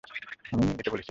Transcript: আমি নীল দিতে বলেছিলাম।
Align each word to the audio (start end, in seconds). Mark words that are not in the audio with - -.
আমি 0.03 0.61
নীল 0.61 0.77
দিতে 0.77 0.89
বলেছিলাম। 0.89 0.99